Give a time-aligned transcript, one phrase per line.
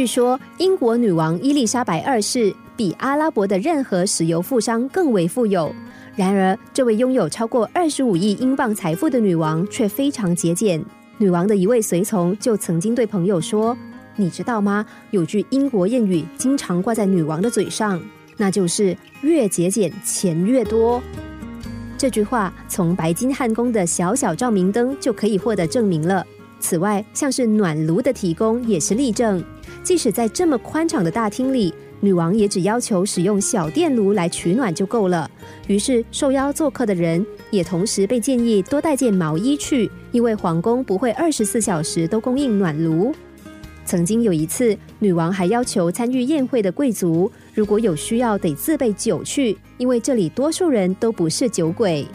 [0.00, 5.70] 据说，英国女王伊丽莎白二世比阿拉伯的任何石油富商更为富有。
[6.16, 10.82] 然而，这位拥有超过二十五亿英镑财富的女王却非常节俭。
[11.18, 13.76] 女王的一位随从就曾经对朋友说
[14.16, 14.86] ：“你知道吗？
[15.10, 18.00] 有句英国谚语经常挂在女王的嘴上，
[18.38, 21.02] 那就是越节俭钱越多。”
[21.98, 26.24] 这句话从白金汉宫的小小照明灯就可以获得证明了。
[26.58, 29.44] 此外，像是暖炉的提供也是例证。
[29.82, 31.74] 即使在这么宽敞的大厅里。
[32.02, 35.30] 女王也只要求使用小电炉来取暖就够了。
[35.66, 43.14] 于是受邀做客的人也同时被建议多带件毛衣去，因为皇宫不会二十四小时都供应暖炉。
[43.84, 52.06] 曾经有一次，女王还要求参与宴会的贵族，如果有需要得自备酒去，因为这里多数人都不是酒鬼。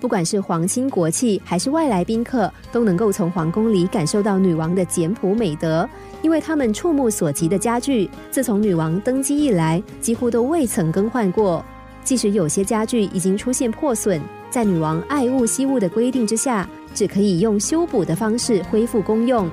[0.00, 5.88] 不管是皇亲国戚还是外来宾客，都能够从皇宫里感受到女王的简朴美德。
[6.22, 11.64] 因为他们触目所及的家具，自从女王登基以来，几乎都未曾更换过。
[12.02, 19.48] 即使有些家具已经出现破损，在女王爱物惜物的规定之下，只可以用修补的方式恢复公用。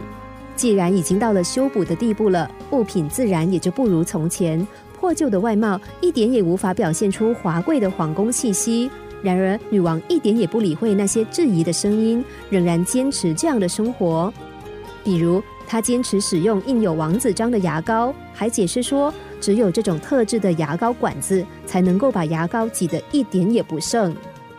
[0.56, 4.66] 既然已经到了修补的地步了，物品自然也就不如从前。
[5.00, 8.90] 破旧的外貌一点也无法表现出华贵的皇宫气息。
[9.24, 14.32] 然而，女王一点也不理会那些质疑的声音，仍然坚持这样的生活。
[15.04, 24.16] 比如，她坚持使用印有王子章的牙膏，还解释说，只有这种特制的牙膏管子才能够把牙膏挤得一点也不剩。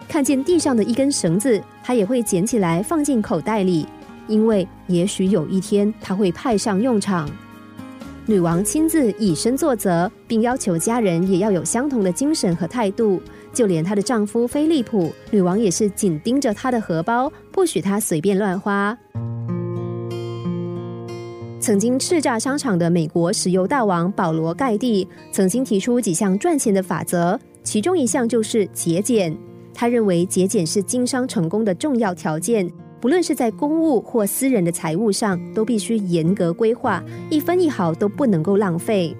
[0.08, 3.86] 看见地上的一根绳子，她也会捡起来放进口袋里，
[4.26, 7.30] 因为也许有一天她会派上用场。
[8.28, 13.18] 女王亲自以身作则，并要求家人也要有相同的精神和态度。
[13.54, 18.94] 就连她的丈夫菲利普，女王也是紧盯着她的荷包，不许他随便乱花。
[21.58, 29.34] 曾经叱咤商场的美国石油大王保罗盖蒂，曾经提出几项赚钱的法则，其中一项就是节俭。
[29.72, 32.70] 他认为节俭是经商成功的重要条件，
[33.00, 39.16] 不论是在公务或私人的财务上，都必须严格规划，一分一毫都不能够浪费。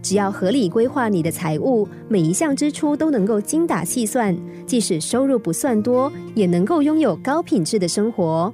[0.00, 4.34] 只要合理规划你的财务，每一项支出都能够精打细算，
[4.64, 8.52] 即使收入不算多，也能够拥有高品质的生活。